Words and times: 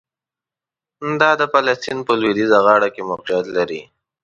دا 1.21 1.31
د 1.39 1.41
فلسطین 1.53 1.99
په 2.07 2.13
لویدیځه 2.21 2.59
غاړه 2.65 2.89
کې 2.95 3.07
موقعیت 3.09 3.45
لري. 3.57 3.81